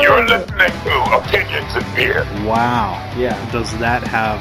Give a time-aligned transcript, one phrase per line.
[0.00, 2.24] You're listening to Opinions and Beer.
[2.44, 2.94] Wow.
[3.16, 3.38] Yeah.
[3.52, 4.40] Does that have.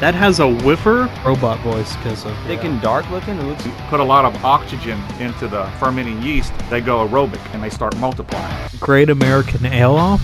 [0.00, 1.08] That has a whiffer?
[1.24, 3.38] robot voice because of Thick and dark looking.
[3.38, 3.64] It looks.
[3.88, 7.96] put a lot of oxygen into the fermenting yeast, they go aerobic and they start
[7.98, 8.70] multiplying.
[8.80, 10.20] Great American Ale off,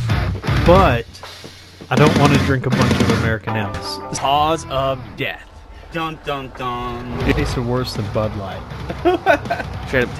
[0.66, 1.06] but
[1.88, 4.18] I don't want to drink a bunch of American ales.
[4.18, 5.48] Cause of death.
[5.92, 7.28] Dun dun dun.
[7.28, 8.60] It tastes worse than Bud Light.
[9.86, 10.18] Straight up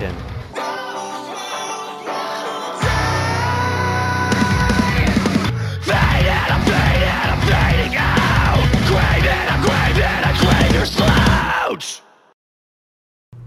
[10.34, 11.79] 10.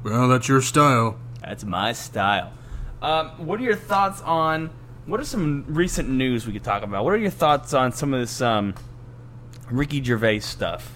[0.04, 1.20] Well, that's your style.
[1.42, 2.54] That's my style.
[3.02, 4.70] Um, what are your thoughts on?
[5.06, 7.04] What are some recent news we could talk about?
[7.04, 8.74] What are your thoughts on some of this um,
[9.70, 10.94] Ricky Gervais stuff?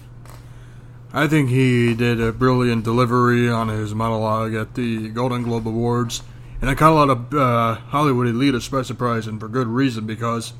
[1.12, 6.22] I think he did a brilliant delivery on his monologue at the Golden Globe Awards,
[6.60, 10.06] and it caught a lot of uh, Hollywood elitists by surprise, and for good reason,
[10.06, 10.54] because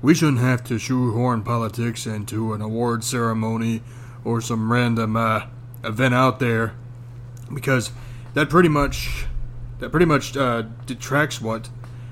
[0.00, 3.82] we shouldn't have to shoehorn politics into an award ceremony
[4.24, 5.46] or some random uh,
[5.82, 6.74] event out there,
[7.52, 7.92] because
[8.34, 9.26] that pretty much
[9.78, 11.68] that pretty much uh, detracts what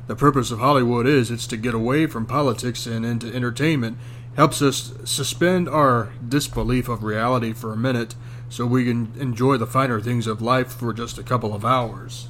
[0.07, 1.31] the purpose of Hollywood is.
[1.31, 3.99] It's to get away from politics and into entertainment.
[4.37, 8.15] Helps us suspend our disbelief of reality for a minute
[8.49, 12.29] so we can enjoy the finer things of life for just a couple of hours.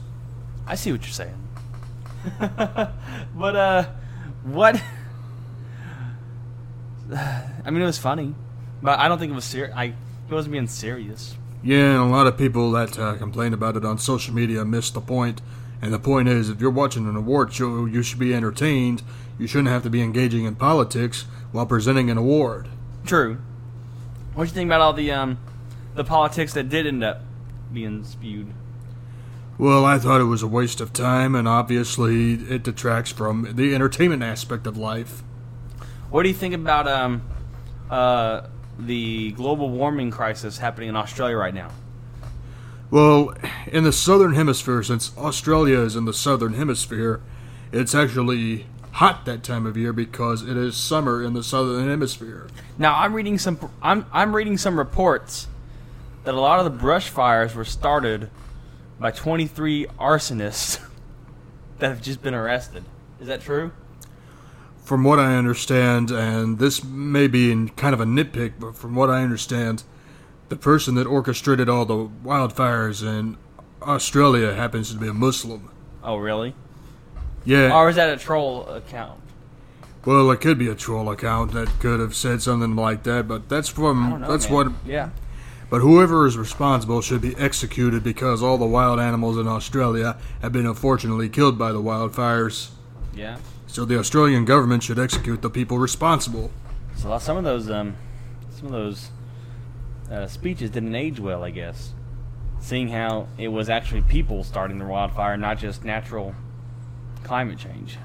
[0.67, 1.49] I see what you're saying.
[2.39, 3.85] but uh,
[4.45, 4.83] what?
[7.15, 8.35] I mean, it was funny,
[8.83, 9.75] but I don't think it was serious.
[9.75, 9.95] I
[10.29, 11.37] he wasn't being serious.
[11.63, 14.91] Yeah, and a lot of people that uh, complain about it on social media miss
[14.91, 15.41] the point.
[15.81, 19.03] And the point is, if you're watching an award show, you should be entertained.
[19.39, 22.69] You shouldn't have to be engaging in politics while presenting an award.
[23.05, 23.39] True.
[24.35, 25.39] What do you think about all the um,
[25.95, 27.23] the politics that did end up
[27.73, 28.53] being spewed?
[29.59, 33.75] Well, I thought it was a waste of time, and obviously it detracts from the
[33.75, 35.23] entertainment aspect of life.
[36.11, 37.23] What do you think about um,
[37.91, 38.47] uh,
[38.79, 41.71] the global warming crisis happening in Australia right now?
[42.91, 43.35] Well,
[43.67, 47.23] in the southern hemisphere, since Australia is in the southern hemisphere,
[47.73, 52.49] it's actually hot that time of year because it is summer in the southern hemisphere.
[52.79, 55.49] Now I'm reading some I'm I'm reading some reports
[56.25, 58.31] that a lot of the brush fires were started
[59.01, 60.79] by 23 arsonists
[61.79, 62.85] that have just been arrested.
[63.21, 63.73] Is that true?
[64.83, 68.95] From what I understand, and this may be in kind of a nitpick, but from
[68.95, 69.85] what I understand,
[70.49, 73.37] the person that orchestrated all the wildfires in
[73.81, 75.71] Australia happens to be a Muslim.
[76.03, 76.55] Oh, really?
[77.45, 77.75] Yeah.
[77.75, 79.21] Or is that a troll account?
[80.05, 83.49] Well, it could be a troll account that could have said something like that, but
[83.49, 84.29] that's from know.
[84.29, 84.55] that's man.
[84.55, 84.73] what.
[84.85, 85.11] Yeah.
[85.71, 90.53] But whoever is responsible should be executed because all the wild animals in Australia have
[90.53, 92.71] been unfortunately killed by the wildfires.
[93.15, 93.39] Yeah.
[93.73, 96.51] So the Australian government should execute the people responsible.
[96.95, 97.97] So some of those um
[98.51, 99.09] some of those
[100.11, 101.95] uh, speeches didn't age well, I guess.
[102.61, 106.35] Seeing how it was actually people starting the wildfire, not just natural
[107.25, 107.97] climate change.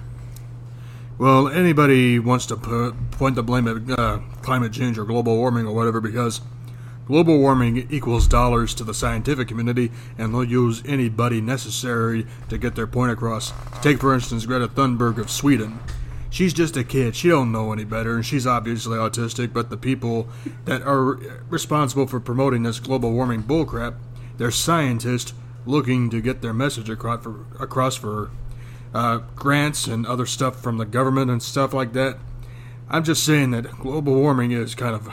[1.17, 5.67] Well, anybody wants to put, point the blame at uh, climate change or global warming
[5.67, 6.39] or whatever because
[7.07, 12.75] global warming equals dollars to the scientific community and they'll use anybody necessary to get
[12.75, 13.53] their point across.
[13.81, 15.79] Take, for instance, Greta Thunberg of Sweden.
[16.29, 17.15] She's just a kid.
[17.15, 19.53] She don't know any better, and she's obviously autistic.
[19.53, 20.27] But the people
[20.65, 21.15] that are
[21.49, 23.95] responsible for promoting this global warming bullcrap,
[24.37, 25.33] they're scientists
[25.65, 28.29] looking to get their message across for, across for
[28.93, 32.17] uh, grants and other stuff from the government and stuff like that.
[32.89, 35.09] I'm just saying that global warming is kind of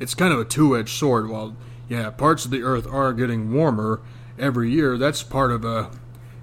[0.00, 1.28] it's kind of a two-edged sword.
[1.28, 1.56] While
[1.88, 4.00] yeah, parts of the Earth are getting warmer
[4.38, 5.90] every year, that's part of a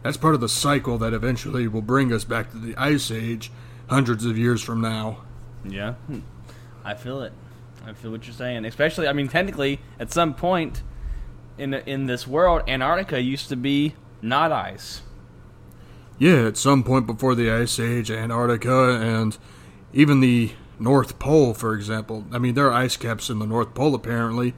[0.04, 3.52] that's part of the cycle that eventually will bring us back to the ice age
[3.90, 5.20] hundreds of years from now.
[5.64, 5.96] Yeah.
[6.84, 7.34] I feel it.
[7.86, 8.66] I feel what you're saying.
[8.66, 10.84] Especially, I mean, technically, at some point
[11.58, 15.02] in in this world, Antarctica used to be not ice.
[16.18, 19.38] Yeah, at some point before the Ice Age, Antarctica and
[19.92, 22.26] even the North Pole, for example.
[22.32, 24.54] I mean, there are ice caps in the North Pole apparently,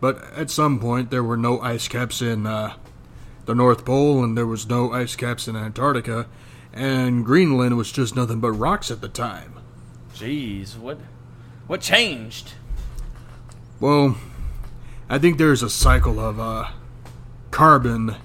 [0.00, 2.74] but at some point there were no ice caps in uh,
[3.46, 6.26] the North Pole and there was no ice caps in Antarctica,
[6.72, 9.54] and Greenland was just nothing but rocks at the time.
[10.14, 10.98] Jeez, what
[11.66, 12.52] what changed?
[13.78, 14.16] Well,
[15.08, 16.68] I think there's a cycle of uh,
[17.50, 18.16] carbon.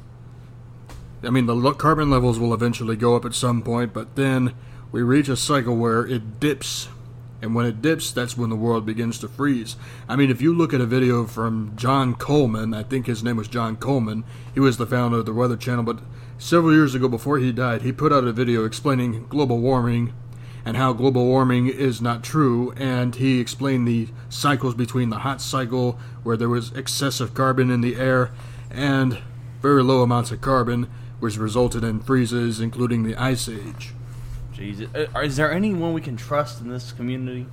[1.24, 4.53] I mean, the carbon levels will eventually go up at some point, but then
[4.92, 6.88] we reach a cycle where it dips.
[7.45, 9.75] And when it dips, that's when the world begins to freeze.
[10.09, 13.38] I mean, if you look at a video from John Coleman, I think his name
[13.38, 14.24] was John Coleman,
[14.56, 16.00] he was the founder of the Weather Channel, but
[16.39, 20.12] several years ago before he died, he put out a video explaining global warming
[20.65, 22.74] and how global warming is not true.
[22.77, 27.81] And he explained the cycles between the hot cycle, where there was excessive carbon in
[27.81, 28.31] the air,
[28.71, 29.19] and
[29.62, 30.89] very low amounts of carbon,
[31.19, 33.94] which resulted in freezes, including the Ice Age.
[34.56, 34.90] Jesus.
[34.96, 37.48] Uh, Is there anyone we can trust in this community?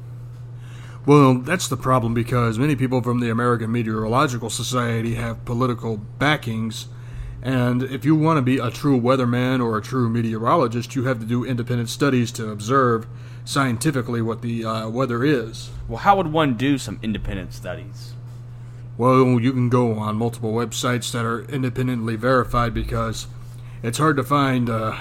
[1.04, 6.86] Well, that's the problem because many people from the American Meteorological Society have political backings,
[7.42, 11.18] and if you want to be a true weatherman or a true meteorologist, you have
[11.18, 13.08] to do independent studies to observe
[13.44, 15.70] scientifically what the uh, weather is.
[15.88, 18.14] Well, how would one do some independent studies?
[18.96, 23.26] Well, you can go on multiple websites that are independently verified because
[23.82, 24.96] it's hard to find uh,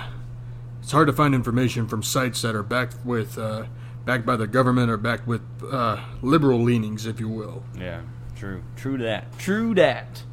[0.91, 3.63] it's hard to find information from sites that are backed with uh,
[4.03, 5.41] backed by the government or backed with
[5.71, 7.63] uh, liberal leanings, if you will.
[7.79, 8.01] Yeah,
[8.35, 8.61] true.
[8.75, 9.39] True to that.
[9.39, 10.23] True that.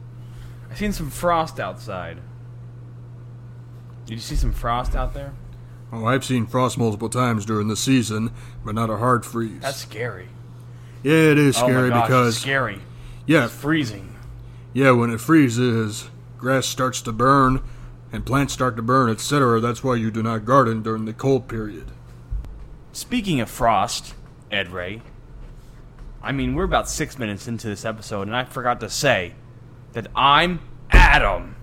[0.68, 2.18] I seen some frost outside.
[4.06, 5.32] Did you see some frost out there?
[5.92, 8.32] Oh, I've seen frost multiple times during the season,
[8.64, 9.60] but not a hard freeze.
[9.60, 10.26] That's scary.
[11.04, 12.80] yeah, it is oh scary gosh, because it's scary.
[13.26, 14.16] yeah, It's freezing.
[14.72, 17.62] yeah, when it freezes, grass starts to burn,
[18.12, 19.60] and plants start to burn, etc.
[19.60, 21.86] That's why you do not garden during the cold period.
[22.92, 24.14] Speaking of frost,
[24.50, 25.02] Ed Ray,
[26.22, 29.34] I mean, we're about six minutes into this episode, and I forgot to say
[29.92, 30.60] that I'm
[30.90, 31.56] Adam,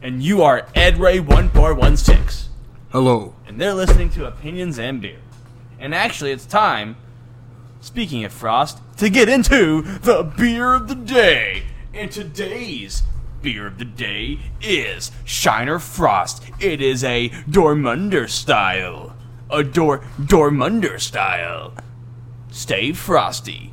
[0.00, 2.50] and you are Ed Ray 1416,
[2.90, 3.34] Hello.
[3.46, 5.18] and they're listening to Opinions and Beer.
[5.78, 6.96] And actually, it's time,
[7.80, 11.64] speaking of frost, to get into the beer of the day.
[11.92, 13.02] And today's
[13.42, 16.44] beer of the day is Shiner Frost.
[16.58, 19.16] It is a Dortmunder style.
[19.50, 21.72] A Dor Dortmunder style.
[22.50, 23.72] Stay frosty.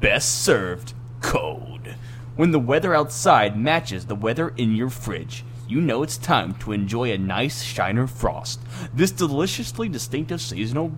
[0.00, 1.88] Best served cold.
[2.36, 6.72] When the weather outside matches the weather in your fridge, you know it's time to
[6.72, 8.60] enjoy a nice Shiner Frost.
[8.92, 10.92] This deliciously distinctive seasonal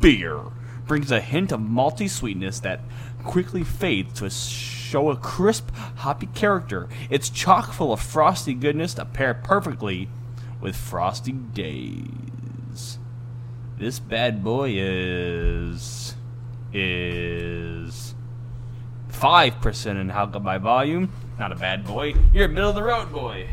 [0.00, 0.40] beer
[0.86, 2.80] brings a hint of malty sweetness that
[3.24, 6.88] quickly fades to show a crisp, hoppy character.
[7.10, 10.08] It's chock full of frosty goodness to pair perfectly
[10.60, 12.98] with frosty days.
[13.78, 16.14] This bad boy is
[16.72, 18.14] is
[19.08, 21.12] five percent in alcohol by volume.
[21.38, 22.14] Not a bad boy.
[22.32, 23.48] You're a middle of the road boy.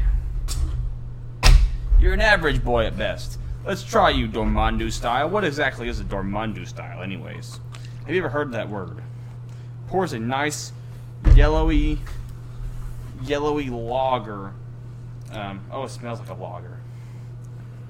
[1.99, 3.39] You're an average boy at best.
[3.65, 5.29] Let's try you, Dormandu style.
[5.29, 7.61] What exactly is a Dormandu style, anyways?
[8.05, 9.01] Have you ever heard that word?
[9.87, 10.73] Pours a nice
[11.33, 11.99] yellowy,
[13.23, 14.51] yellowy lager.
[15.31, 16.77] Um, oh, it smells like a lager.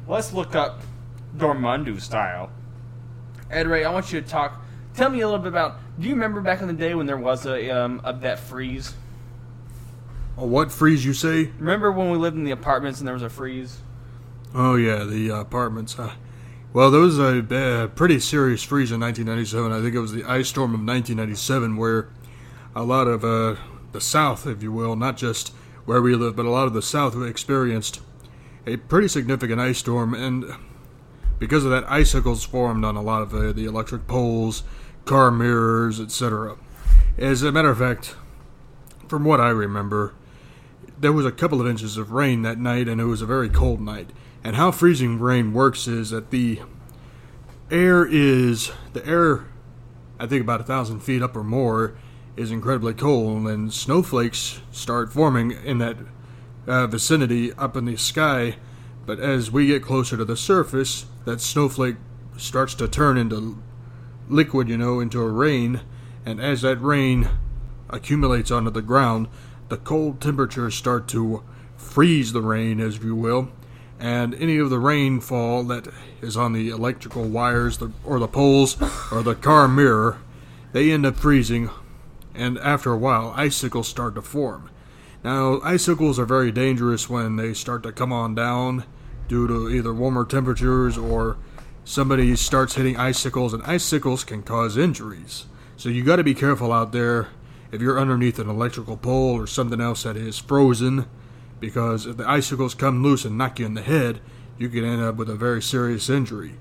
[0.08, 0.82] Let's look up
[1.36, 2.52] Dormandu style.
[3.50, 4.62] Ed Ray, I want you to talk.
[4.94, 5.80] Tell me a little bit about.
[6.00, 8.94] Do you remember back in the day when there was a um a, that freeze?
[10.38, 11.52] Oh, what freeze you say?
[11.58, 13.80] Remember when we lived in the apartments and there was a freeze?
[14.56, 15.98] Oh yeah, the uh, apartments.
[15.98, 16.14] Uh,
[16.74, 19.72] well, there was a pretty serious freeze in 1997.
[19.72, 22.10] I think it was the ice storm of 1997, where
[22.76, 23.56] a lot of uh,
[23.94, 25.50] the South, if you will, not just
[25.86, 28.02] where we live, but a lot of the South experienced
[28.68, 30.46] a pretty significant ice storm, and
[31.40, 34.64] because of that, icicles formed on a lot of the electric poles,
[35.06, 36.58] car mirrors, etc.
[37.18, 38.16] As a matter of fact,
[39.08, 40.14] from what I remember,
[41.00, 43.50] there was a couple of inches of rain that night, and it was a very
[43.50, 44.12] cold night.
[44.44, 46.60] And how freezing rain works is that the
[47.72, 49.46] air is the air,
[50.20, 51.96] I think about a thousand feet up or more,
[52.36, 55.98] is incredibly cold, and snowflakes start forming in that
[56.68, 58.58] uh, vicinity up in the sky.
[59.06, 61.98] But as we get closer to the surface, that snowflake
[62.38, 63.62] starts to turn into
[64.28, 65.82] liquid, you know, into a rain,
[66.26, 67.30] and as that rain
[67.90, 69.28] accumulates onto the ground,
[69.70, 71.44] the cold temperatures start to
[71.78, 73.50] freeze the rain, as you will,
[74.04, 75.88] and any of the rainfall that
[76.22, 78.76] is on the electrical wires the, or the poles
[79.14, 80.18] or the car mirror,
[80.74, 81.70] they end up freezing,
[82.36, 84.70] and after a while, icicles start to form.
[85.24, 88.84] Now, icicles are very dangerous when they start to come on down
[89.30, 91.38] due to either warmer temperatures or
[91.86, 95.46] somebody starts hitting icicles, and icicles can cause injuries.
[95.78, 97.30] So you got to be careful out there
[97.72, 101.06] if you're underneath an electrical pole or something else that is frozen,
[101.64, 104.20] because if the icicles come loose and knock you in the head,
[104.58, 106.56] you could end up with a very serious injury.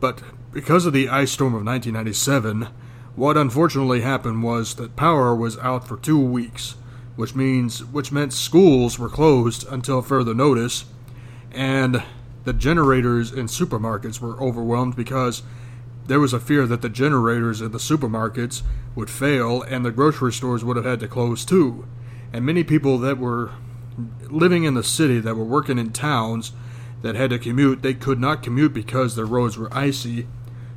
[0.00, 2.68] But because of the ice storm of 1997,
[3.14, 6.76] what unfortunately happened was that power was out for two weeks,
[7.16, 10.86] which means which meant schools were closed until further notice,
[11.52, 12.02] and
[12.44, 15.42] the generators in supermarkets were overwhelmed because
[16.06, 18.62] there was a fear that the generators in the supermarkets
[18.94, 21.86] would fail and the grocery stores would have had to close too.
[22.32, 23.50] And many people that were
[24.30, 26.52] living in the city that were working in towns,
[27.02, 30.26] that had to commute, they could not commute because their roads were icy.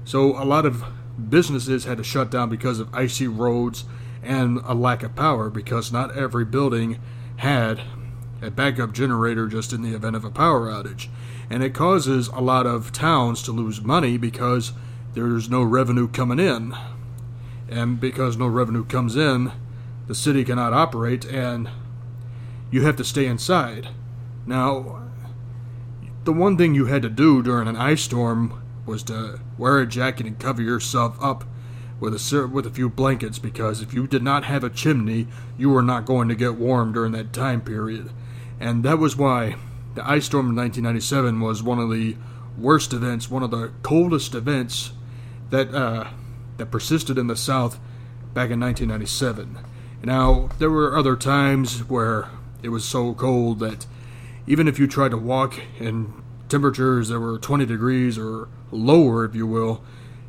[0.05, 0.83] So a lot of
[1.29, 3.85] businesses had to shut down because of icy roads
[4.21, 6.99] and a lack of power because not every building
[7.37, 7.81] had
[8.41, 11.07] a backup generator just in the event of a power outage.
[11.49, 14.73] And it causes a lot of towns to lose money because
[15.13, 16.75] there's no revenue coming in.
[17.67, 19.51] And because no revenue comes in,
[20.07, 21.69] the city cannot operate and
[22.71, 23.89] you have to stay inside.
[24.45, 25.09] Now,
[26.23, 29.87] the one thing you had to do during an ice storm was to wear a
[29.87, 31.43] jacket and cover yourself up
[31.99, 35.69] with a with a few blankets because if you did not have a chimney, you
[35.69, 38.11] were not going to get warm during that time period.
[38.59, 39.55] And that was why
[39.95, 42.15] the ice storm of 1997 was one of the
[42.57, 44.91] worst events, one of the coldest events
[45.49, 46.07] that uh,
[46.57, 47.79] that persisted in the South
[48.33, 49.57] back in 1997.
[50.03, 52.29] Now, there were other times where
[52.61, 53.85] it was so cold that
[54.47, 56.13] even if you tried to walk in
[56.49, 59.83] temperatures that were 20 degrees or lower, if you will,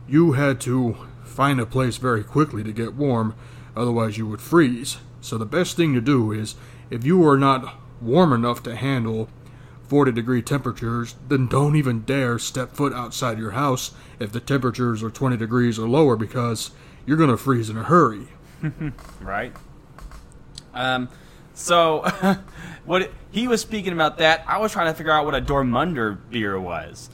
[0.08, 3.34] you had to find a place very quickly to get warm,
[3.76, 4.98] otherwise, you would freeze.
[5.20, 6.56] So, the best thing to do is
[6.90, 9.28] if you are not warm enough to handle
[9.88, 15.02] 40 degree temperatures, then don't even dare step foot outside your house if the temperatures
[15.02, 16.70] are 20 degrees or lower because
[17.06, 18.28] you're going to freeze in a hurry.
[19.20, 19.52] right?
[20.72, 21.08] Um,
[21.60, 22.02] so
[22.84, 26.18] what he was speaking about that, I was trying to figure out what a Dortmunder
[26.30, 27.10] beer was.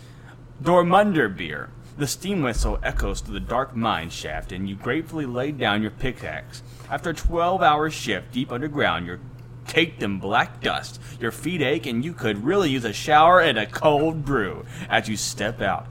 [0.63, 1.71] Dortmunder beer.
[1.99, 5.91] The steam whistle echoes through the dark mine shaft, and you gratefully lay down your
[5.91, 6.63] pickaxe.
[6.91, 9.21] After a 12 hour shift deep underground, you're
[9.67, 11.01] caked in black dust.
[11.19, 15.09] Your feet ache, and you could really use a shower and a cold brew as
[15.09, 15.87] you step out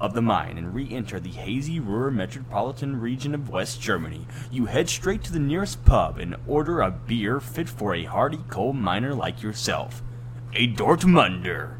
[0.00, 4.26] of the mine and re-enter the hazy Ruhr metropolitan region of West Germany.
[4.50, 8.40] You head straight to the nearest pub and order a beer fit for a hardy
[8.48, 10.02] coal miner like yourself.
[10.54, 11.76] A Dortmunder.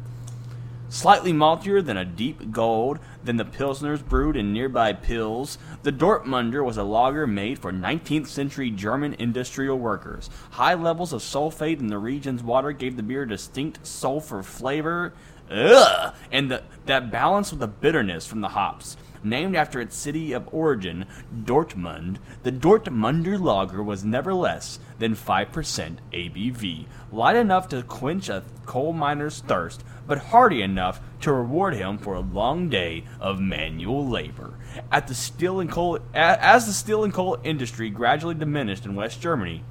[0.89, 6.63] Slightly maltier than a deep gold than the Pilsners brewed in nearby Pils, the Dortmunder
[6.63, 10.29] was a lager made for 19th century German industrial workers.
[10.51, 15.11] High levels of sulfate in the region's water gave the beer a distinct sulfur flavor.
[15.49, 16.13] Ugh!
[16.31, 18.97] And the, that balance with the bitterness from the hops.
[19.23, 21.05] Named after its city of origin,
[21.43, 28.43] Dortmund, the Dortmunder lager was never less than 5% ABV, light enough to quench a
[28.65, 34.07] coal miner's thirst, but hearty enough to reward him for a long day of manual
[34.07, 34.53] labor.
[34.91, 39.19] At the steel and coal, as the steel and coal industry gradually diminished in West
[39.19, 39.63] Germany,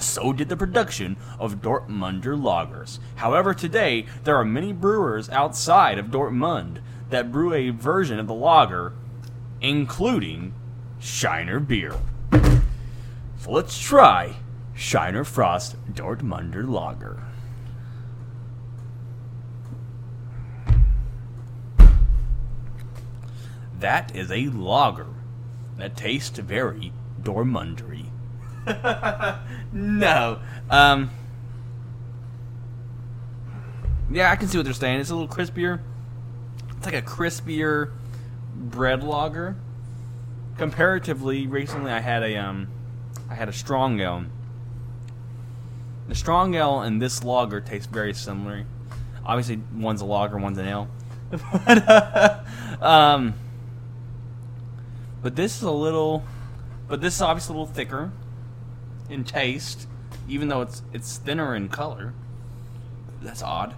[0.00, 2.98] so did the production of Dortmunder lagers.
[3.16, 8.34] However, today there are many brewers outside of Dortmund that brew a version of the
[8.34, 8.92] lager,
[9.60, 10.54] including
[10.98, 11.94] Shiner beer.
[13.38, 14.36] So let's try
[14.74, 17.22] Shiner Frost Dortmunder Lager.
[23.78, 25.08] That is a lager
[25.76, 28.06] that tastes very Dortmundery.
[29.72, 30.40] no.
[30.70, 31.10] Um.
[34.10, 35.00] Yeah, I can see what they're saying.
[35.00, 35.80] It's a little crispier.
[36.76, 37.90] It's like a crispier
[38.54, 39.56] bread lager.
[40.56, 42.68] Comparatively, recently I had a um,
[43.28, 44.24] I had a strong ale.
[46.08, 48.64] The strong ale and this lager taste very similar.
[49.24, 50.88] Obviously, one's a lager, one's an ale.
[51.30, 51.42] but,
[51.88, 52.44] uh,
[52.80, 53.34] um,
[55.22, 56.22] but this is a little,
[56.86, 58.12] but this is obviously a little thicker
[59.08, 59.86] in taste,
[60.28, 62.14] even though it's it's thinner in color.
[63.22, 63.74] That's odd.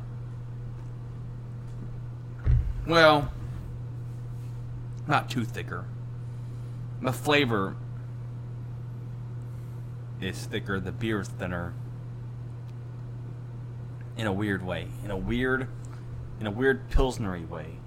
[2.87, 3.33] Well,
[5.07, 5.87] not too thicker.
[7.03, 7.77] The flavor
[10.21, 10.81] is thicker.
[10.81, 11.75] The beer is thinner.
[14.17, 14.89] In a weird way.
[15.05, 15.69] In a weird,
[16.41, 17.79] in a weird pilsnery way.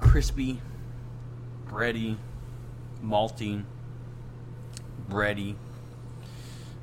[0.00, 0.60] Crispy,
[1.68, 2.16] bready,
[3.04, 3.64] malty
[5.08, 5.54] bready.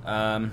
[0.06, 0.52] Um,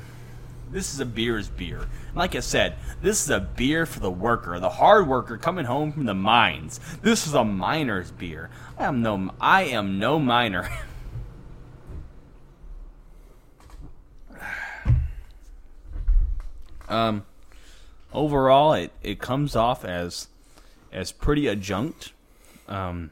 [0.70, 1.88] this is a beer's beer.
[2.14, 5.92] Like I said, this is a beer for the worker, the hard worker coming home
[5.92, 6.78] from the mines.
[7.02, 8.50] This is a miner's beer.
[8.78, 10.70] I am no, I am no miner.
[16.88, 17.24] um,
[18.12, 20.28] overall, it, it comes off as
[20.92, 22.12] as pretty adjunct.
[22.68, 23.10] Um,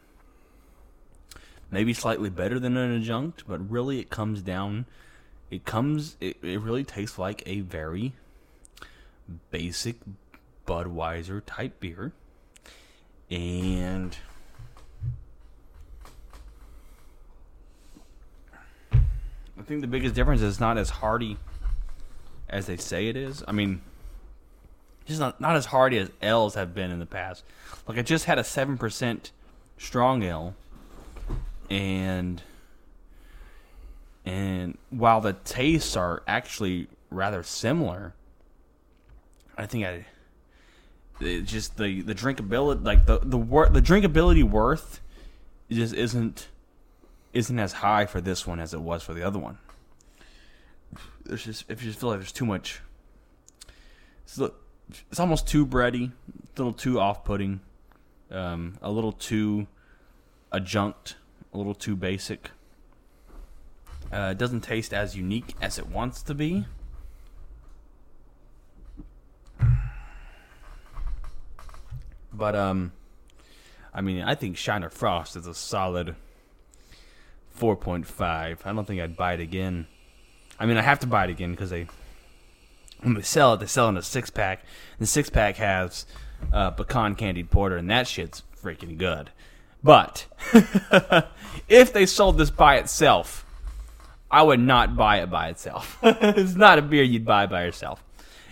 [1.70, 4.86] maybe slightly better than an adjunct, but really it comes down.
[5.50, 6.16] It comes.
[6.20, 8.12] It, it really tastes like a very
[9.50, 9.96] basic
[10.66, 12.12] Budweiser type beer,
[13.30, 14.16] and
[18.92, 21.38] I think the biggest difference is not as hearty
[22.48, 23.42] as they say it is.
[23.48, 23.80] I mean,
[25.06, 27.44] just not, not as hardy as ales have been in the past.
[27.86, 29.32] Like I just had a seven percent
[29.78, 30.54] strong ale,
[31.70, 32.42] and
[34.24, 38.14] and while the tastes are actually rather similar,
[39.56, 40.06] I think I
[41.20, 45.00] just the the drinkability like the the wor- the drinkability worth
[45.70, 46.48] just isn't
[47.32, 49.58] isn't as high for this one as it was for the other one.
[51.24, 52.80] There's just if you just feel like there's too much.
[54.24, 54.38] It's,
[55.10, 57.60] it's almost too bready, a little too off-putting,
[58.30, 59.66] um, a little too
[60.52, 61.16] adjunct,
[61.58, 62.50] a little too basic.
[64.12, 66.64] Uh, it doesn't taste as unique as it wants to be.
[72.32, 72.92] But um,
[73.92, 76.14] I mean, I think Shiner Frost is a solid
[77.50, 78.62] four point five.
[78.64, 79.88] I don't think I'd buy it again.
[80.60, 81.88] I mean, I have to buy it again because they
[83.00, 84.64] when they sell it, they sell it in a six pack.
[85.00, 86.06] The six pack has
[86.52, 89.30] uh, pecan candied porter, and that shit's freaking good.
[89.82, 90.26] But
[91.68, 93.46] if they sold this by itself,
[94.30, 95.98] I would not buy it by itself.
[96.02, 98.04] it's not a beer you'd buy by yourself.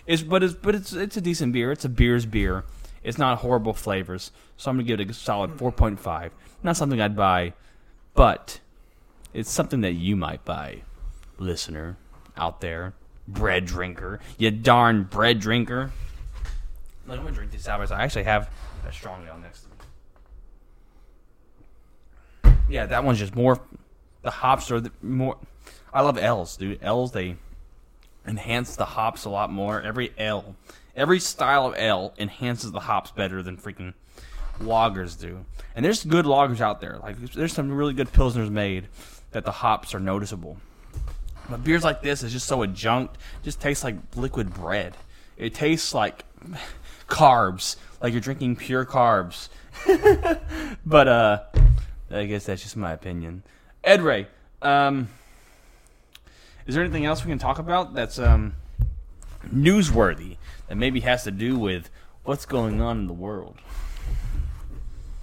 [0.06, 1.72] It's but it's but it's it's a decent beer.
[1.72, 2.64] It's a beer's beer.
[3.02, 6.30] It's not horrible flavors, so I'm gonna give it a solid 4.5.
[6.62, 7.52] Not something I'd buy,
[8.14, 8.60] but
[9.32, 10.82] it's something that you might buy,
[11.38, 11.96] listener
[12.36, 12.94] out there,
[13.28, 15.92] bread drinker, you darn bread drinker.
[17.08, 17.92] I'm gonna drink these sours.
[17.92, 18.50] I actually have
[18.86, 19.75] a strong ale next to me.
[22.68, 23.60] Yeah, that one's just more.
[24.22, 25.36] The hops are the more.
[25.92, 26.82] I love ales, dude.
[26.82, 27.36] ales they
[28.26, 29.80] enhance the hops a lot more.
[29.80, 30.56] Every ale,
[30.96, 33.94] every style of ale enhances the hops better than freaking
[34.60, 35.44] lagers do.
[35.74, 36.98] And there's good lagers out there.
[36.98, 38.88] Like there's some really good pilsners made
[39.30, 40.56] that the hops are noticeable.
[41.48, 43.16] But beers like this is just so adjunct.
[43.44, 44.96] Just tastes like liquid bread.
[45.36, 46.24] It tastes like
[47.08, 49.48] carbs, like you're drinking pure carbs.
[50.86, 51.42] but uh,
[52.10, 53.42] I guess that's just my opinion.
[53.82, 54.26] Ed Ray,
[54.62, 55.08] um,
[56.66, 58.54] is there anything else we can talk about that's um
[59.46, 60.36] newsworthy
[60.68, 61.90] that maybe has to do with
[62.24, 63.56] what's going on in the world?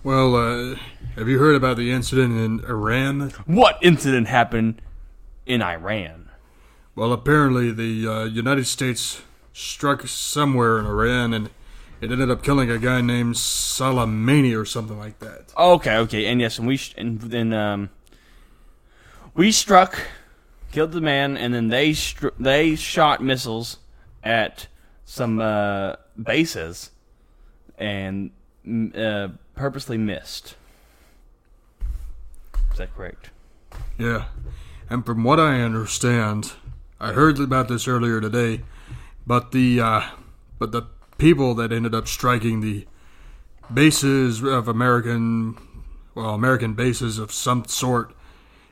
[0.04, 0.76] Well, uh,
[1.15, 3.30] have you heard about the incident in Iran?
[3.46, 4.82] What incident happened
[5.46, 6.30] in Iran?
[6.96, 9.22] Well, apparently the uh, United States
[9.54, 11.50] struck somewhere in Iran, and
[12.04, 15.54] it ended up killing a guy named Soleimani or something like that.
[15.58, 17.89] Okay, okay, and yes, and we sh- and then um,
[19.34, 19.98] we struck,
[20.74, 23.78] killed the man, and then they str- they shot missiles
[24.22, 24.68] at
[25.06, 26.92] some uh, bases,
[27.78, 28.32] and
[28.98, 30.56] uh, purposely missed.
[32.74, 33.30] Is that correct?
[33.98, 34.26] Yeah,
[34.89, 36.52] and from what I understand,
[37.00, 38.62] I heard about this earlier today,
[39.26, 40.02] but the uh,
[40.60, 40.84] but the
[41.17, 42.86] people that ended up striking the
[43.73, 45.58] bases of American,
[46.15, 48.13] well, American bases of some sort,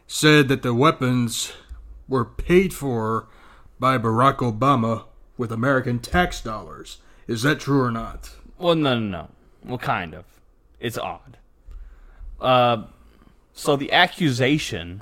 [0.07, 1.53] said that the weapons
[2.07, 3.27] were paid for
[3.79, 5.05] by Barack Obama
[5.37, 6.97] with American tax dollars.
[7.27, 8.31] Is that true or not?
[8.57, 9.27] Well, no, no, no.
[9.63, 10.25] Well, kind of.
[10.79, 11.37] It's odd.
[12.39, 12.83] Uh,
[13.53, 15.01] so the accusation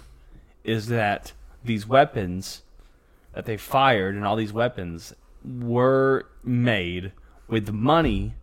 [0.64, 1.32] is that
[1.64, 2.62] these weapons
[3.34, 7.12] that they fired and all these weapons were made
[7.50, 8.36] with money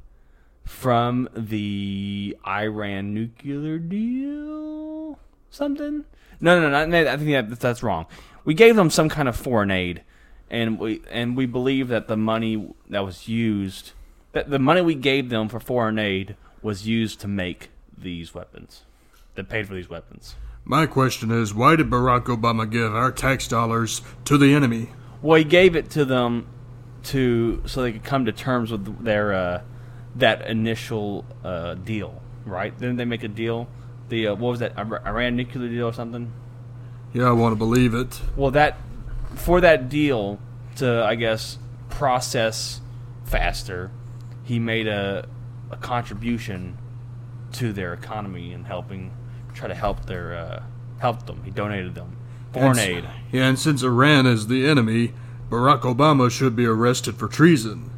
[0.64, 5.18] from the Iran nuclear deal.
[5.50, 6.04] Something?
[6.40, 6.84] No, no, no.
[6.84, 8.06] no I think that, that's wrong.
[8.44, 10.02] We gave them some kind of foreign aid,
[10.50, 13.92] and we and we believe that the money that was used,
[14.32, 18.82] that the money we gave them for foreign aid was used to make these weapons,
[19.34, 20.34] that paid for these weapons.
[20.64, 24.90] My question is, why did Barack Obama give our tax dollars to the enemy?
[25.22, 26.48] Well, he gave it to them
[27.06, 29.62] to so they could come to terms with their uh,
[30.16, 32.76] that initial uh, deal, right?
[32.78, 33.68] Didn't they make a deal?
[34.08, 36.32] The uh, what was that Ir- Iran nuclear deal or something?
[37.12, 38.20] Yeah, I want to believe it.
[38.36, 38.78] Well, that
[39.34, 40.38] for that deal
[40.76, 42.80] to I guess process
[43.24, 43.90] faster,
[44.44, 45.28] he made a
[45.70, 46.78] a contribution
[47.52, 49.12] to their economy and helping
[49.54, 50.62] try to help their uh,
[50.98, 51.42] help them.
[51.44, 52.16] He donated them
[52.52, 53.08] foreign And aid.
[53.32, 55.12] Yeah, and since Iran is the enemy,
[55.50, 57.90] Barack Obama should be arrested for treason.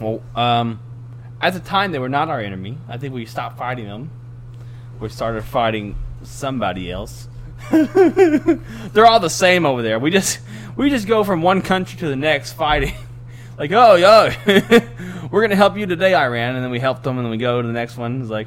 [0.00, 0.80] Well, um,
[1.40, 2.78] at the time they were not our enemy.
[2.88, 4.10] I think we stopped fighting them.
[5.00, 7.28] We started fighting somebody else.
[7.70, 9.98] They're all the same over there.
[9.98, 10.40] We just
[10.76, 12.94] we just go from one country to the next fighting.
[13.58, 14.30] like, oh, yo,
[15.30, 17.60] we're gonna help you today, Iran, and then we help them, and then we go
[17.60, 18.20] to the next one.
[18.20, 18.46] It's like,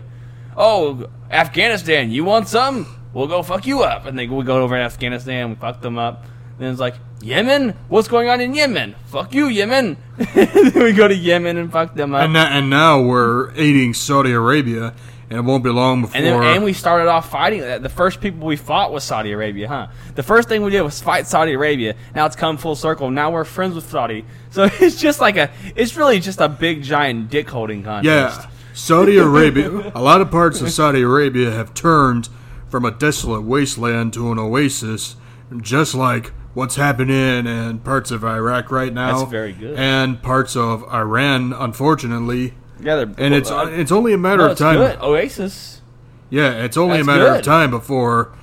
[0.56, 2.88] oh, Afghanistan, you want some?
[3.13, 5.98] We'll go fuck you up, and then we go over to Afghanistan, we fuck them
[5.98, 6.26] up.
[6.62, 6.93] Then it's like
[7.24, 7.71] Yemen.
[7.89, 8.93] What's going on in Yemen?
[9.08, 9.97] Fuck you, Yemen.
[10.36, 12.21] then we go to Yemen and fuck them up.
[12.21, 14.93] And, now, and now we're aiding Saudi Arabia,
[15.32, 16.17] and it won't be long before.
[16.17, 17.62] And then, and we started off fighting.
[17.62, 19.88] The first people we fought was Saudi Arabia, huh?
[20.13, 21.95] The first thing we did was fight Saudi Arabia.
[22.13, 23.10] Now it's come full circle.
[23.10, 24.24] Now we're friends with Saudi.
[24.52, 28.41] So it's just like a, it's really just a big giant dick holding contest.
[28.41, 29.91] yeah, Saudi Arabia.
[29.95, 32.30] a lot of parts of Saudi Arabia have turned
[32.67, 35.15] from a desolate wasteland to an oasis,
[35.62, 39.20] just like what's happening in parts of Iraq right now.
[39.20, 39.78] That's very good.
[39.78, 42.54] And parts of Iran, unfortunately.
[42.80, 44.78] Yeah, they're, And it's uh, it's only a matter no, of time.
[44.78, 45.00] good.
[45.02, 45.82] Oasis.
[46.30, 47.40] Yeah, it's only That's a matter good.
[47.40, 48.34] of time before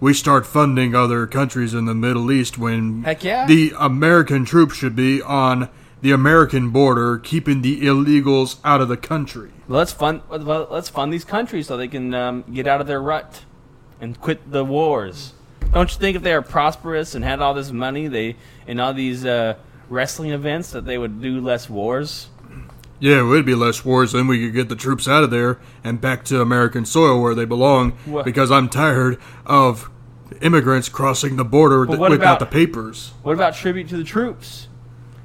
[0.00, 3.46] we start funding other countries in the Middle East when Heck yeah.
[3.46, 5.68] the American troops should be on
[6.02, 9.50] the American border keeping the illegals out of the country.
[9.68, 10.22] Let's fund.
[10.28, 13.44] Let's fund these countries so they can um, get out of their rut
[14.00, 15.32] and quit the wars.
[15.72, 18.94] Don't you think if they are prosperous and had all this money, they and all
[18.94, 19.54] these uh,
[19.88, 22.28] wrestling events, that they would do less wars?
[22.98, 25.58] Yeah, it would be less wars, then we could get the troops out of there
[25.84, 29.90] and back to American soil where they belong What- because I'm tired of
[30.40, 33.12] immigrants crossing the border th- without about- the papers.
[33.22, 34.68] What about tribute to the troops?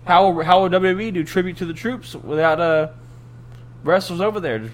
[0.06, 2.90] How how would WWE do tribute to the troops without uh,
[3.84, 4.70] wrestlers over there,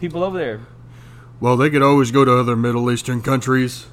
[0.00, 0.60] people over there?
[1.38, 3.86] Well, they could always go to other Middle Eastern countries.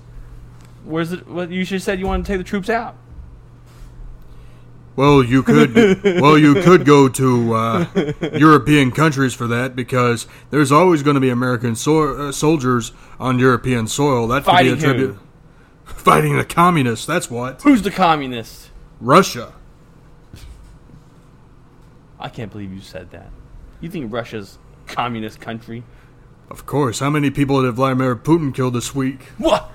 [0.88, 1.28] Where's it?
[1.28, 2.95] What you should said you wanted to take the troops out.
[4.95, 5.76] Well, you could.
[6.21, 11.19] well, you could go to uh, European countries for that because there's always going to
[11.19, 14.28] be American so- uh, soldiers on European soil.
[14.28, 15.17] That could be a tribute.
[15.84, 17.06] Fighting the communists.
[17.06, 17.62] That's what.
[17.62, 18.69] Who's the communist?
[19.02, 19.54] Russia.
[22.19, 23.30] I can't believe you said that.
[23.82, 25.84] You think Russia's communist country?
[26.50, 27.00] Of course.
[27.00, 29.21] How many people did Vladimir Putin kill this week?
[29.38, 29.69] What?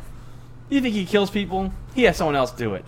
[0.73, 1.71] You think he kills people?
[1.95, 2.87] He has someone else do it.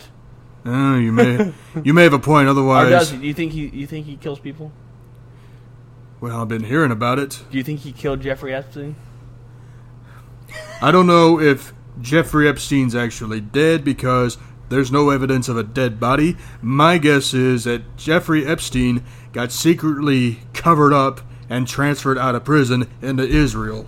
[0.64, 1.52] Uh, you may.
[1.84, 2.48] you may have a point.
[2.48, 3.18] Otherwise, Or does he?
[3.18, 3.66] You think he?
[3.66, 4.72] You think he kills people?
[6.18, 7.42] well, I've been hearing about it.
[7.50, 8.96] Do you think he killed Jeffrey Epstein?
[10.80, 14.38] I don't know if Jeffrey Epstein's actually dead because
[14.70, 16.38] there's no evidence of a dead body.
[16.62, 21.20] My guess is that Jeffrey Epstein got secretly covered up
[21.50, 23.86] and transferred out of prison into Israel.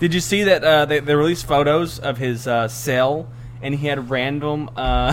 [0.00, 3.28] Did you see that uh, they, they released photos of his uh, cell,
[3.60, 5.12] and he had random, uh,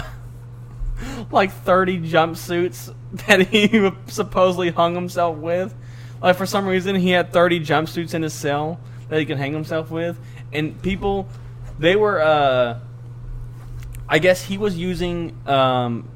[1.31, 2.95] like thirty jumpsuits
[3.27, 5.75] that he supposedly hung himself with.
[6.21, 9.51] Like for some reason, he had thirty jumpsuits in his cell that he could hang
[9.51, 10.17] himself with,
[10.53, 11.27] and people,
[11.77, 12.79] they were, uh,
[14.07, 16.07] I guess he was using um,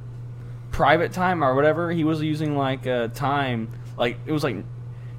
[0.72, 1.92] private time or whatever.
[1.92, 4.64] He was using like uh, time, like it was like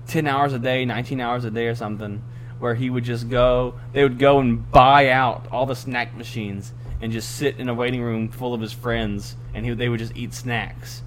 [0.07, 2.23] 10 hours a day, 19 hours a day or something,
[2.63, 6.73] where he would just go, they would go and buy out all the snack machines
[7.01, 9.99] and just sit in a waiting room full of his friends and he, they would
[9.99, 11.03] just eat snacks.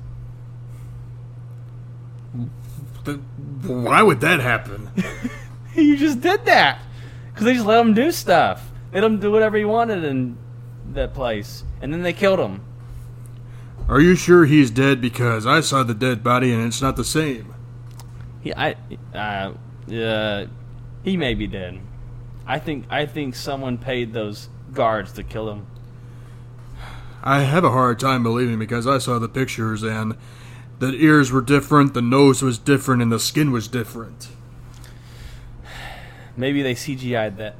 [3.64, 4.90] Why would that happen?
[5.76, 6.82] you just did that
[7.32, 8.70] because they just let him do stuff.
[8.92, 10.38] They let him do whatever he wanted in
[10.92, 11.64] that place.
[11.82, 12.66] And then they killed him.
[13.88, 15.00] Are you sure he's dead?
[15.00, 17.54] Because I saw the dead body and it's not the same.
[18.44, 18.76] Yeah, I,
[19.18, 20.48] uh, uh,
[21.06, 21.80] he may be dead.
[22.48, 25.68] I think, I think someone paid those guards to kill him.
[27.24, 30.18] I have a hard time believing because I saw the pictures and
[30.80, 34.30] the ears were different, the nose was different, and the skin was different.
[36.36, 37.56] Maybe they CGI'd that.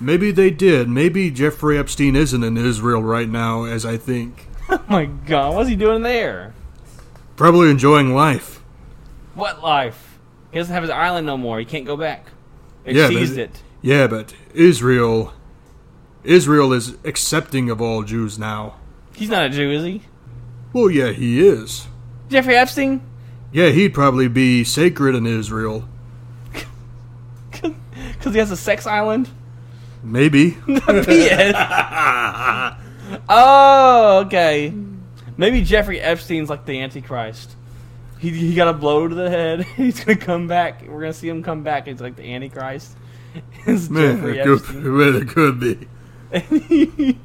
[0.00, 0.88] Maybe they did.
[0.88, 4.46] Maybe Jeffrey Epstein isn't in Israel right now, as I think.
[4.72, 6.54] Oh my god, what's he doing there?
[7.34, 8.62] Probably enjoying life.
[9.34, 10.09] What life?
[10.50, 11.58] He doesn't have his island no more.
[11.58, 12.26] He can't go back.
[12.84, 13.62] They Yeah, seized but- it.
[13.82, 15.32] Yeah, but Israel.
[16.24, 18.74] Israel is accepting of all Jews now.
[19.14, 20.02] He's not a Jew, is he?
[20.72, 21.86] Well, yeah, he is.
[22.28, 23.00] Jeffrey Epstein?
[23.52, 25.84] Yeah, he'd probably be sacred in Israel.
[27.52, 29.28] Because he has a sex island?
[30.02, 30.56] Maybe.
[33.28, 34.72] Oh, okay.
[35.36, 37.56] Maybe Jeffrey Epstein's like the Antichrist.
[38.20, 39.62] He, he got a blow to the head.
[39.76, 40.82] He's gonna come back.
[40.86, 41.86] We're gonna see him come back.
[41.86, 42.96] He's like the Antichrist.
[43.66, 45.88] It's Man, Jeffrey it could, well, it could be.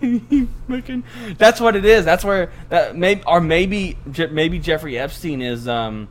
[0.00, 1.04] He fucking-
[1.38, 2.04] that's what it is.
[2.04, 6.08] That's where that maybe or maybe Je- maybe Jeffrey Epstein is um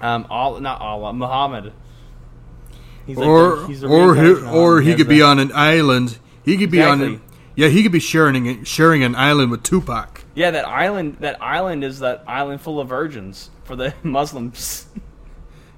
[0.00, 1.72] um all not Allah Muhammad.
[3.06, 6.18] He's like or the- he's or he, or he could be on an island.
[6.44, 7.20] He could be on.
[7.56, 10.24] Yeah, he could be sharing sharing an island with Tupac.
[10.34, 11.18] Yeah, that island.
[11.20, 14.86] That island is that island full of virgins for the Muslims.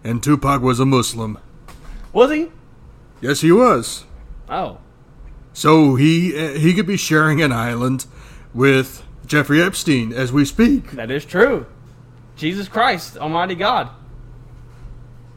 [0.03, 1.39] And Tupac was a Muslim.
[2.13, 2.51] Was he?
[3.21, 4.05] Yes, he was.
[4.49, 4.79] Oh,
[5.53, 8.07] So he uh, he could be sharing an island
[8.55, 10.93] with Jeffrey Epstein as we speak.
[10.93, 11.67] That is true.
[12.37, 13.91] Jesus Christ, Almighty God.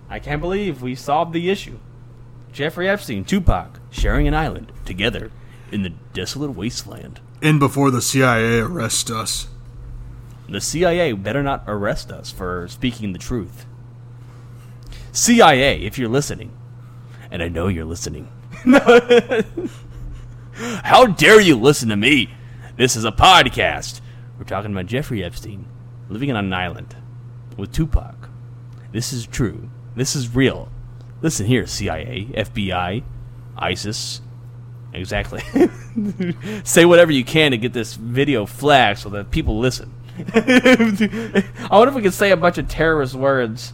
[0.10, 1.80] I can't believe we solved the issue.
[2.52, 5.32] Jeffrey Epstein, Tupac, sharing an island together
[5.72, 7.20] in the desolate wasteland.
[7.42, 9.48] And before the CIA arrests us.
[10.48, 13.66] The CIA better not arrest us for speaking the truth.
[15.12, 16.52] CIA, if you're listening,
[17.32, 18.30] and I know you're listening.
[20.54, 22.32] How dare you listen to me?
[22.76, 24.02] This is a podcast.
[24.38, 25.66] We're talking about Jeffrey Epstein
[26.10, 26.96] living on an island
[27.58, 28.30] with Tupac.
[28.92, 29.70] This is true.
[29.96, 30.70] This is real.
[31.22, 33.04] Listen here, CIA, FBI,
[33.58, 34.22] ISIS.
[34.94, 35.42] Exactly.
[36.64, 39.94] Say whatever you can to get this video flagged so that people listen.
[40.36, 43.72] I wonder if we could say a bunch of terrorist words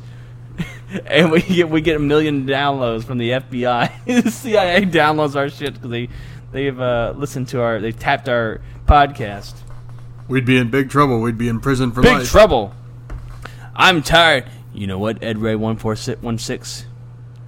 [1.07, 4.23] and we get we get a million downloads from the FBI.
[4.23, 6.07] the CIA downloads our shit because they
[6.51, 9.55] they've uh, listened to our they've tapped our podcast.
[10.27, 11.19] We'd be in big trouble.
[11.21, 12.29] We'd be in prison for Big life.
[12.29, 12.73] trouble.
[13.75, 14.45] I'm tired.
[14.73, 16.85] You know what, Ed Ray one four six one six.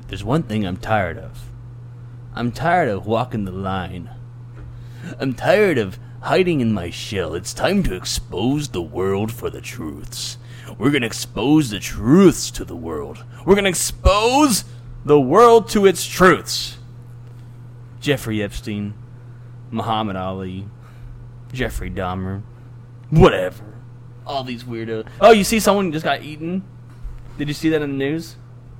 [0.07, 1.46] There's one thing I'm tired of.
[2.37, 4.11] I'm tired of walking the line.
[5.19, 7.33] I'm tired of hiding in my shell.
[7.33, 10.37] It's time to expose the world for the truths.
[10.77, 13.23] We're gonna expose the truths to the world.
[13.43, 14.65] We're gonna expose
[15.03, 16.77] the world to its truths.
[18.01, 18.93] Jeffrey Epstein,
[19.71, 20.67] Muhammad Ali,
[21.51, 22.43] Jeffrey Dahmer,
[23.09, 23.63] whatever.
[24.27, 25.07] All these weirdos.
[25.19, 26.63] Oh, you see someone just got eaten?
[27.39, 28.35] Did you see that in the news?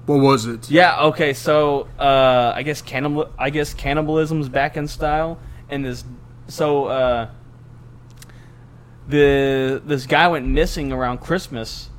[0.08, 0.72] What was it?
[0.72, 1.04] Yeah.
[1.08, 1.34] Okay.
[1.34, 3.30] So uh, I guess cannibal.
[3.38, 5.38] I guess cannibalism's back in style,
[5.70, 6.06] and this.
[6.48, 7.30] So uh,
[9.10, 11.90] the this guy went missing around Christmas,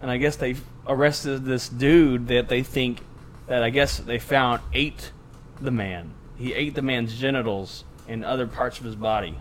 [0.00, 0.54] and I guess they
[0.86, 3.00] arrested this dude that they think
[3.48, 5.10] that I guess they found ate
[5.60, 6.14] the man.
[6.36, 9.36] He ate the man's genitals and other parts of his body.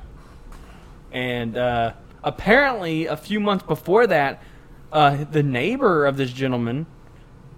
[1.12, 4.42] And uh, apparently, a few months before that,
[4.92, 6.88] uh, the neighbor of this gentleman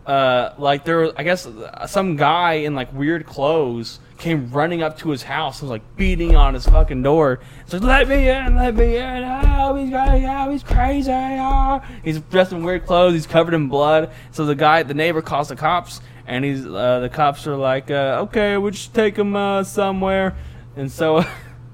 [0.08, 1.46] uh, like there was, I guess
[1.88, 5.98] some guy in like weird clothes came running up to his house and was like
[5.98, 7.42] beating on his fucking door.
[7.64, 9.24] It's like, let me in, let me in.
[9.26, 11.12] Oh, he's oh, he's crazy.
[11.12, 11.82] Oh.
[12.06, 13.14] He's dressed in weird clothes.
[13.14, 14.12] He's covered in blood.
[14.32, 17.92] So the guy, the neighbor, calls the cops, and he's uh, the cops are like,
[17.92, 20.38] uh, okay, we'll just take him uh, somewhere.
[20.78, 21.26] And so,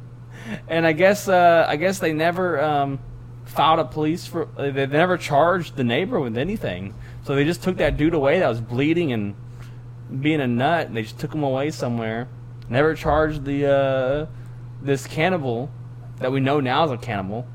[0.68, 3.00] and I guess uh, I guess they never um,
[3.46, 4.48] filed a police for.
[4.58, 6.96] They never charged the neighbor with anything.
[7.24, 9.36] So they just took that dude away that was bleeding and
[10.22, 10.88] being a nut.
[10.88, 12.28] And they just took him away somewhere.
[12.70, 14.26] Never charged the uh,
[14.82, 15.70] this cannibal
[16.18, 17.48] that we know now is a cannibal.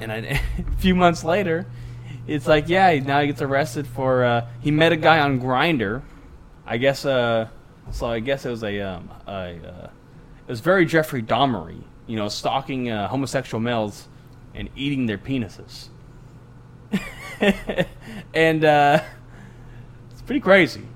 [0.00, 0.16] And I,
[0.58, 1.66] a few months later,
[2.26, 6.02] it's like, yeah, now he gets arrested for uh, he met a guy on Grindr.
[6.66, 7.04] I guess.
[7.04, 7.48] Uh,
[7.90, 9.90] so I guess it was a, um, a uh,
[10.46, 14.08] it was very Jeffrey Dahmery, you know, stalking uh, homosexual males
[14.54, 15.88] and eating their penises.
[18.34, 19.02] and uh,
[20.10, 20.86] it's pretty crazy.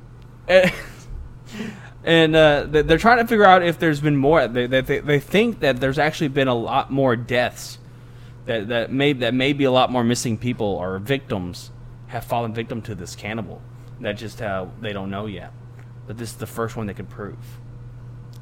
[2.07, 4.47] And uh, they- they're trying to figure out if there's been more.
[4.47, 7.79] They, they, they think that there's actually been a lot more deaths.
[8.45, 11.71] That that may that may be a lot more missing people or victims
[12.09, 13.63] have fallen victim to this cannibal.
[14.01, 15.51] That just how they don't know yet.
[16.07, 17.39] But this is the first one they could prove.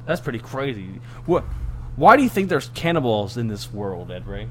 [0.05, 0.99] That's pretty crazy.
[1.25, 1.45] What?
[1.95, 4.49] Why do you think there's cannibals in this world, Ed Ray?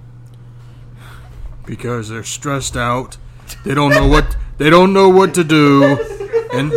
[1.64, 3.16] Because they're stressed out.
[3.64, 5.84] They don't know what they don't know what to do,
[6.52, 6.72] and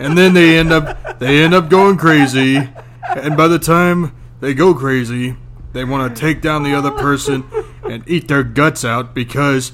[0.00, 2.68] and then they end up they end up going crazy.
[3.16, 5.36] And by the time they go crazy,
[5.72, 7.44] they want to take down the other person
[7.88, 9.72] and eat their guts out because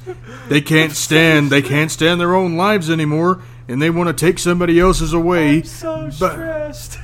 [0.48, 4.38] they can't stand they can't stand their own lives anymore, and they want to take
[4.38, 5.58] somebody else's away.
[5.58, 6.98] I'm so But- stressed.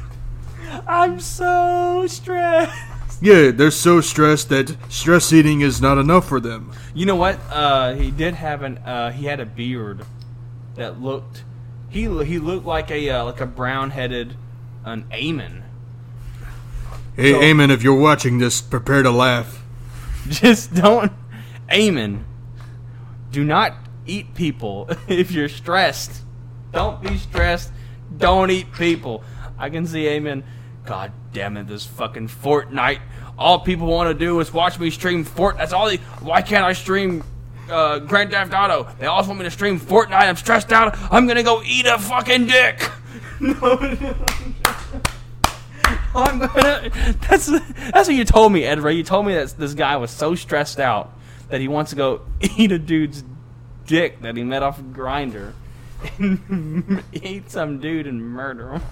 [0.86, 2.72] I'm so stressed.
[3.20, 6.72] Yeah, they're so stressed that stress eating is not enough for them.
[6.94, 7.38] You know what?
[7.50, 8.78] Uh, he did have an.
[8.78, 10.04] Uh, he had a beard
[10.76, 11.42] that looked.
[11.90, 14.37] He he looked like a uh, like a brown headed
[14.85, 15.64] an Amen.
[17.16, 19.64] Hey, So- if you're watching this, prepare to laugh.
[20.28, 21.12] Just don't,
[21.72, 22.24] Amen.
[23.33, 23.74] Do not
[24.07, 26.22] eat people if you're stressed.
[26.72, 27.72] Don't be stressed.
[28.16, 29.22] Don't eat people.
[29.59, 30.44] I can see Amen.
[30.88, 33.01] God damn it, this fucking Fortnite.
[33.37, 35.59] All people want to do is watch me stream Fort.
[35.59, 35.87] That's all.
[35.87, 37.22] They, why can't I stream
[37.70, 38.88] uh, Grand Theft Auto?
[38.98, 40.12] They also want me to stream Fortnite.
[40.12, 40.96] I'm stressed out.
[41.12, 42.90] I'm gonna go eat a fucking dick.
[43.40, 43.79] no.
[46.14, 46.90] I'm gonna.
[47.29, 48.94] That's that's what you told me, Ed Ray.
[48.94, 51.12] You told me that this guy was so stressed out
[51.51, 52.22] that he wants to go
[52.57, 53.24] eat a dude's
[53.85, 55.53] dick that he met off Grindr,
[56.18, 58.83] and eat some dude and murder him.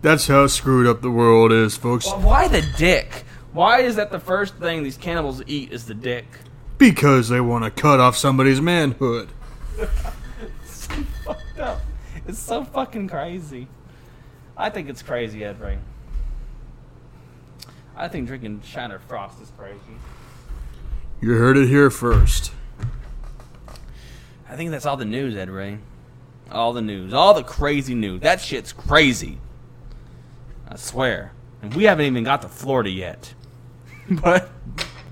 [0.00, 2.06] That's how screwed up the world is, folks.
[2.06, 3.24] Well, why the dick?
[3.52, 6.26] Why is that the first thing these cannibals eat is the dick?
[6.78, 9.30] Because they want to cut off somebody's manhood.
[10.62, 11.80] It's so fucked up.
[12.28, 13.66] It's so fucking crazy.
[14.56, 15.78] I think it's crazy, Ed Ray.
[17.96, 19.78] I think drinking Shiner Frost is crazy.
[21.20, 22.52] You heard it here first.
[24.48, 25.78] I think that's all the news, Ed Ray.
[26.52, 27.12] All the news.
[27.12, 28.20] All the crazy news.
[28.20, 29.38] That shit's crazy.
[30.68, 31.32] I swear.
[31.62, 33.34] And we haven't even got to Florida yet.
[34.10, 34.50] but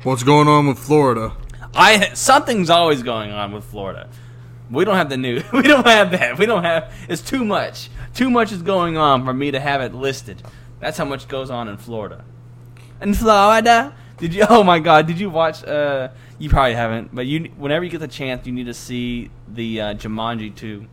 [0.03, 1.33] What's going on with Florida?
[1.75, 4.09] I something's always going on with Florida.
[4.71, 5.43] We don't have the news.
[5.53, 6.39] We don't have that.
[6.39, 6.95] We don't have.
[7.09, 7.91] It's too much.
[8.15, 10.43] Too much is going on for me to have it listed.
[10.79, 12.25] That's how much goes on in Florida.
[13.01, 14.45] In Florida, did you?
[14.49, 15.07] Oh my God!
[15.07, 15.65] Did you watch?
[15.65, 17.15] Uh, you probably haven't.
[17.15, 20.87] But you, whenever you get the chance, you need to see the uh, Jumanji two.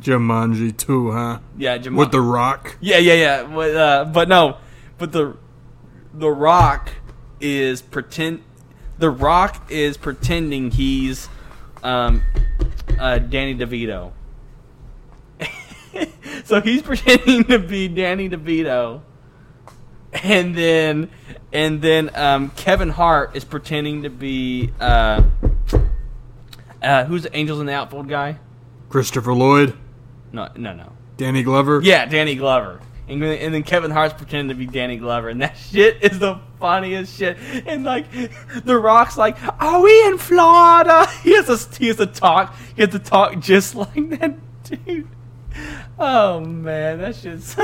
[0.00, 1.38] Jumanji 2, huh?
[1.56, 1.96] Yeah, Jumanji.
[1.96, 2.76] With The Rock?
[2.80, 3.42] Yeah, yeah, yeah.
[3.44, 4.58] But, uh, but no,
[4.98, 5.36] but the
[6.12, 6.90] the Rock
[7.40, 8.42] is pretend.
[8.98, 11.28] The Rock is pretending he's
[11.82, 12.22] um,
[12.98, 14.12] uh, Danny DeVito.
[16.44, 19.00] so he's pretending to be Danny DeVito,
[20.12, 21.10] and then
[21.52, 25.22] and then um, Kevin Hart is pretending to be uh,
[26.82, 28.38] uh, who's the Angels in the Outfield guy?
[28.88, 29.76] Christopher Lloyd?
[30.32, 30.92] No, no, no.
[31.16, 31.80] Danny Glover?
[31.82, 32.80] Yeah, Danny Glover.
[33.08, 36.18] And, then- and then Kevin Hart's pretending to be Danny Glover, and that shit is
[36.18, 37.36] the funniest shit.
[37.66, 38.06] And like,
[38.64, 42.54] The Rock's like, "Are we in Florida?" He has to he has to talk.
[42.76, 45.08] He has to talk just like that dude.
[45.98, 47.56] Oh man, that shit's.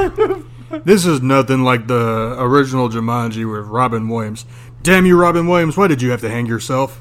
[0.84, 4.44] This is nothing like the original Jumanji with Robin Williams.
[4.82, 7.00] Damn you, Robin Williams, why did you have to hang yourself?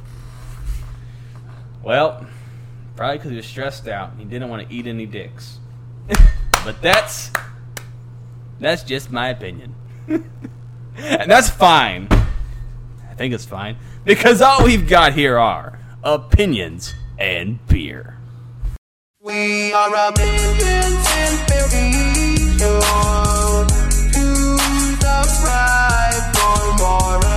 [1.84, 2.25] well,
[2.95, 4.13] Probably because he was stressed out.
[4.17, 5.60] He didn't want to eat any dicks.
[6.63, 7.31] but that's
[8.60, 9.75] that's just my opinion,
[10.08, 12.08] and that's fine.
[12.12, 18.17] I think it's fine because all we've got here are opinions and beer.
[19.19, 22.79] We are a million and billion to
[24.99, 27.35] the pride for more.